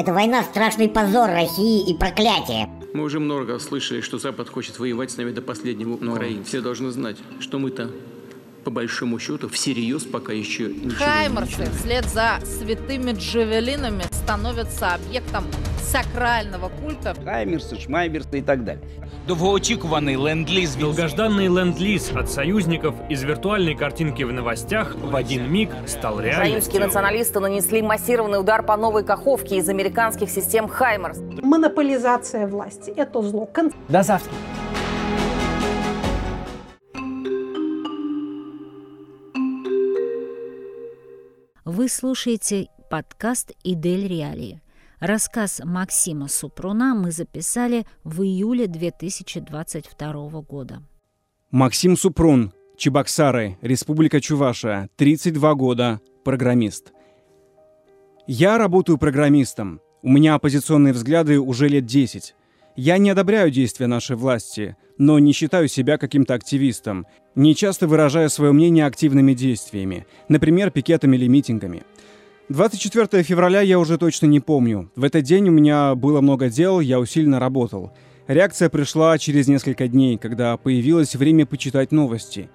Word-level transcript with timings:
Эта 0.00 0.14
война– 0.14 0.42
страшный 0.50 0.88
позор 0.88 1.28
России 1.28 1.86
и 1.86 1.92
проклятие. 1.92 2.70
Мы 2.94 3.04
уже 3.04 3.20
много 3.20 3.58
слышали, 3.58 4.00
что 4.00 4.16
Запад 4.16 4.48
хочет 4.48 4.78
воевать 4.78 5.10
с 5.10 5.18
нами 5.18 5.30
до 5.30 5.42
последнего. 5.42 5.98
Но 6.00 6.12
Украины. 6.12 6.42
все 6.42 6.62
должны 6.62 6.90
знать, 6.90 7.18
что 7.38 7.58
мы-то 7.58 7.90
по 8.64 8.70
большому 8.70 9.18
счету, 9.18 9.50
всерьез 9.50 10.04
пока 10.04 10.32
еще 10.32 10.68
ничего 10.68 11.04
Хаймерсы 11.04 11.70
вслед 11.78 12.06
за 12.06 12.40
святыми 12.44 13.12
джавелинами 13.12 14.04
становятся 14.10 14.94
объектом 14.94 15.44
сакрального 15.89 16.69
культа. 16.69 17.15
Хаймерсы, 17.23 17.79
шмайберсы 17.79 18.39
и 18.39 18.41
так 18.41 18.63
далее. 18.63 18.81
Довгоочікуваний 19.27 20.15
ленд-ліз 20.17 20.75
від 20.77 20.83
Долгожданный 20.83 21.47
ленд-лиз 21.49 22.11
от 22.15 22.29
союзников 22.31 22.93
из 23.09 23.23
виртуальной 23.23 23.75
картинки 23.75 24.23
в 24.25 24.31
новостях 24.33 24.95
в 24.95 25.15
один 25.15 25.51
миг 25.51 25.69
стал 25.87 26.13
Украинские 26.15 26.45
реальностью. 26.45 26.79
националисты 26.81 27.39
нанесли 27.39 27.81
массированный 27.81 28.39
удар 28.39 28.63
по 28.63 28.77
новой 28.77 29.03
Каховке 29.03 29.57
из 29.57 29.67
американских 29.69 30.29
систем 30.29 30.67
«Хаймерс». 30.67 31.17
Монополизация 31.41 32.45
власти – 32.47 32.95
это 32.97 33.21
зло. 33.23 33.47
Кон- 33.47 33.71
До 33.89 34.03
завтра. 34.03 34.31
Вы 41.63 41.89
слушаете 41.89 42.67
подкаст 42.89 43.51
«Идель 43.63 44.07
Реалии». 44.07 44.61
Рассказ 45.00 45.62
Максима 45.64 46.28
Супруна 46.28 46.94
мы 46.94 47.10
записали 47.10 47.86
в 48.04 48.22
июле 48.22 48.66
2022 48.66 50.42
года. 50.42 50.82
Максим 51.50 51.96
Супрун, 51.96 52.52
Чебоксары, 52.76 53.56
Республика 53.62 54.20
Чуваша, 54.20 54.90
32 54.96 55.54
года, 55.54 56.00
программист. 56.22 56.92
Я 58.26 58.58
работаю 58.58 58.98
программистом. 58.98 59.80
У 60.02 60.10
меня 60.10 60.34
оппозиционные 60.34 60.92
взгляды 60.92 61.40
уже 61.40 61.68
лет 61.68 61.86
10. 61.86 62.34
Я 62.76 62.98
не 62.98 63.08
одобряю 63.08 63.50
действия 63.50 63.86
нашей 63.86 64.16
власти, 64.16 64.76
но 64.98 65.18
не 65.18 65.32
считаю 65.32 65.68
себя 65.68 65.96
каким-то 65.96 66.34
активистом, 66.34 67.06
не 67.34 67.54
часто 67.54 67.86
выражаю 67.86 68.28
свое 68.28 68.52
мнение 68.52 68.84
активными 68.84 69.32
действиями, 69.32 70.06
например, 70.28 70.70
пикетами 70.70 71.16
или 71.16 71.26
митингами. 71.26 71.84
24 72.50 73.22
февраля 73.22 73.60
я 73.60 73.78
уже 73.78 73.96
точно 73.96 74.26
не 74.26 74.40
помню. 74.40 74.90
В 74.96 75.04
этот 75.04 75.22
день 75.22 75.48
у 75.48 75.52
меня 75.52 75.94
было 75.94 76.20
много 76.20 76.50
дел, 76.50 76.80
я 76.80 76.98
усиленно 76.98 77.38
работал. 77.38 77.92
Реакция 78.26 78.68
пришла 78.68 79.16
через 79.18 79.46
несколько 79.46 79.86
дней, 79.86 80.18
когда 80.18 80.56
появилось 80.56 81.14
время 81.14 81.46
почитать 81.46 81.92
новости. 81.92 82.50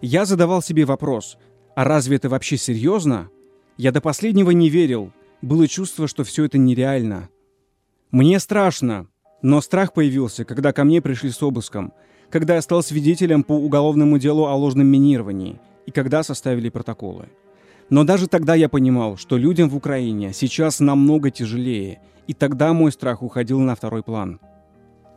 Я 0.00 0.24
задавал 0.24 0.62
себе 0.62 0.84
вопрос, 0.84 1.38
а 1.76 1.84
разве 1.84 2.16
это 2.16 2.28
вообще 2.28 2.56
серьезно? 2.56 3.28
Я 3.76 3.92
до 3.92 4.00
последнего 4.00 4.50
не 4.50 4.68
верил. 4.68 5.12
Было 5.42 5.68
чувство, 5.68 6.08
что 6.08 6.24
все 6.24 6.46
это 6.46 6.58
нереально. 6.58 7.28
Мне 8.10 8.40
страшно, 8.40 9.06
но 9.42 9.60
страх 9.60 9.92
появился, 9.92 10.44
когда 10.44 10.72
ко 10.72 10.82
мне 10.82 11.00
пришли 11.00 11.30
с 11.30 11.40
обыском, 11.40 11.92
когда 12.30 12.56
я 12.56 12.62
стал 12.62 12.82
свидетелем 12.82 13.44
по 13.44 13.52
уголовному 13.52 14.18
делу 14.18 14.46
о 14.46 14.56
ложном 14.56 14.88
минировании 14.88 15.60
и 15.86 15.92
когда 15.92 16.24
составили 16.24 16.68
протоколы. 16.68 17.28
Но 17.88 18.04
даже 18.04 18.26
тогда 18.26 18.54
я 18.54 18.68
понимал, 18.68 19.16
что 19.16 19.36
людям 19.36 19.68
в 19.68 19.76
Украине 19.76 20.32
сейчас 20.32 20.80
намного 20.80 21.30
тяжелее, 21.30 22.00
и 22.26 22.34
тогда 22.34 22.72
мой 22.72 22.90
страх 22.90 23.22
уходил 23.22 23.60
на 23.60 23.74
второй 23.76 24.02
план. 24.02 24.40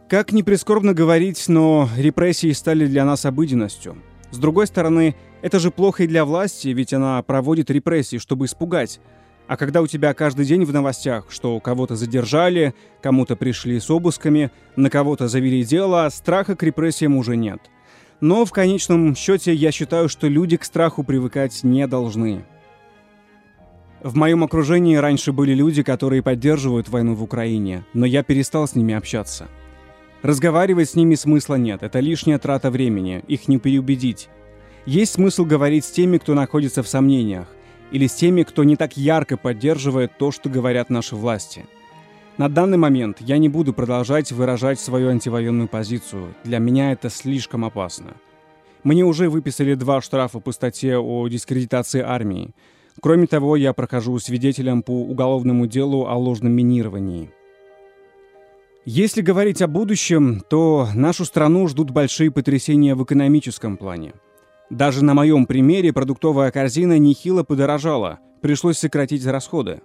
Как 0.08 0.32
ни 0.32 0.42
прискорбно 0.42 0.94
говорить, 0.94 1.46
но 1.48 1.90
репрессии 1.98 2.52
стали 2.52 2.86
для 2.86 3.06
нас 3.06 3.26
обыденностью. 3.26 3.98
С 4.32 4.38
другой 4.38 4.68
стороны, 4.68 5.16
это 5.42 5.60
же 5.60 5.72
плохо 5.72 6.04
и 6.04 6.08
для 6.08 6.26
власти, 6.26 6.68
ведь 6.70 6.94
она 6.94 7.22
проводит 7.24 7.72
репрессии, 7.72 8.18
чтобы 8.18 8.46
испугать. 8.46 9.00
А 9.48 9.58
когда 9.58 9.82
у 9.82 9.88
тебя 9.88 10.14
каждый 10.14 10.46
день 10.46 10.64
в 10.64 10.74
новостях, 10.74 11.26
что 11.30 11.60
кого-то 11.60 11.96
задержали, 11.96 12.76
кому-то 13.02 13.36
пришли 13.36 13.80
с 13.80 13.90
обысками, 13.90 14.52
на 14.76 14.92
кого-то 14.92 15.28
завели 15.28 15.64
дело, 15.64 16.08
страха 16.12 16.56
к 16.56 16.62
репрессиям 16.62 17.16
уже 17.16 17.36
нет. 17.36 17.60
Но 18.22 18.46
в 18.46 18.52
конечном 18.52 19.16
счете 19.16 19.54
я 19.54 19.72
считаю, 19.72 20.10
что 20.10 20.28
люди 20.28 20.58
к 20.58 20.64
страху 20.64 21.04
привыкать 21.04 21.64
не 21.64 21.88
должны. 21.88 22.46
В 24.02 24.16
моем 24.16 24.46
окружении 24.46 24.96
раньше 24.96 25.34
были 25.34 25.54
люди, 25.54 25.84
которые 25.84 26.24
поддерживают 26.24 26.88
войну 26.88 27.16
в 27.16 27.24
Украине, 27.24 27.84
но 27.94 28.06
я 28.06 28.24
перестал 28.24 28.66
с 28.66 28.76
ними 28.76 28.94
общаться. 28.94 29.48
Разговаривать 30.22 30.90
с 30.90 30.96
ними 30.96 31.16
смысла 31.16 31.56
нет, 31.56 31.84
это 31.84 32.00
лишняя 32.00 32.40
трата 32.40 32.72
времени, 32.72 33.24
их 33.28 33.50
не 33.50 33.58
переубедить. 33.58 34.30
Есть 34.86 35.14
смысл 35.14 35.44
говорить 35.44 35.84
с 35.84 35.92
теми, 35.92 36.18
кто 36.18 36.34
находится 36.34 36.82
в 36.82 36.88
сомнениях, 36.88 37.48
или 37.92 38.08
с 38.08 38.14
теми, 38.14 38.44
кто 38.44 38.64
не 38.64 38.78
так 38.78 38.96
ярко 38.96 39.36
поддерживает 39.36 40.18
то, 40.18 40.32
что 40.32 40.50
говорят 40.50 40.90
наши 40.90 41.16
власти. 41.16 41.66
На 42.38 42.48
данный 42.48 42.78
момент 42.78 43.18
я 43.20 43.38
не 43.38 43.50
буду 43.50 43.74
продолжать 43.74 44.32
выражать 44.32 44.80
свою 44.80 45.10
антивоенную 45.10 45.68
позицию, 45.68 46.34
для 46.46 46.60
меня 46.60 46.94
это 46.94 47.10
слишком 47.10 47.66
опасно. 47.66 48.14
Мне 48.84 49.04
уже 49.04 49.30
выписали 49.30 49.74
два 49.74 50.02
штрафа 50.02 50.40
по 50.40 50.54
статье 50.54 51.00
о 51.00 51.28
дискредитации 51.28 52.00
армии. 52.00 52.52
Кроме 53.02 53.28
того, 53.28 53.56
я 53.56 53.74
прохожу 53.74 54.20
свидетелем 54.20 54.84
по 54.84 54.92
уголовному 54.92 55.68
делу 55.68 56.08
о 56.08 56.16
ложном 56.18 56.52
минировании. 56.52 57.32
Если 58.86 59.22
говорить 59.22 59.62
о 59.62 59.68
будущем, 59.68 60.42
то 60.50 60.88
нашу 60.94 61.26
страну 61.26 61.68
ждут 61.68 61.92
большие 61.92 62.32
потрясения 62.32 62.96
в 62.96 63.04
экономическом 63.04 63.78
плане. 63.78 64.14
Даже 64.70 65.04
на 65.04 65.14
моем 65.14 65.46
примере 65.46 65.94
продуктовая 65.94 66.52
корзина 66.52 66.98
нехило 66.98 67.44
подорожала, 67.44 68.20
пришлось 68.42 68.78
сократить 68.78 69.26
расходы. 69.26 69.82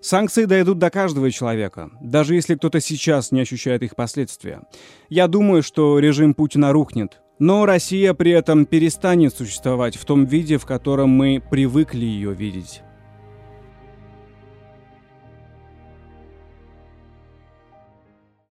Санкции 0.00 0.46
дойдут 0.46 0.78
до 0.78 0.90
каждого 0.90 1.30
человека, 1.30 1.90
даже 2.00 2.34
если 2.34 2.56
кто-то 2.56 2.80
сейчас 2.80 3.30
не 3.30 3.40
ощущает 3.40 3.82
их 3.82 3.94
последствия. 3.94 4.62
Я 5.08 5.28
думаю, 5.28 5.62
что 5.62 5.98
режим 6.00 6.34
Путина 6.34 6.72
рухнет, 6.72 7.21
но 7.42 7.66
Россия 7.66 8.14
при 8.14 8.30
этом 8.30 8.66
перестанет 8.66 9.34
существовать 9.34 9.96
в 9.96 10.04
том 10.04 10.26
виде, 10.26 10.58
в 10.58 10.64
котором 10.64 11.08
мы 11.08 11.42
привыкли 11.50 12.04
ее 12.04 12.32
видеть. 12.32 12.82